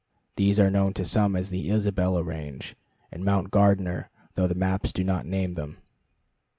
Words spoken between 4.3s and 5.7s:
though the maps do not name